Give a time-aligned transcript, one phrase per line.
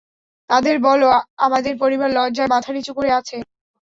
[0.49, 1.07] তাদের বলো
[1.45, 3.37] আমাদের পরিবার লজ্জায় মাথা নিচু করে আছে!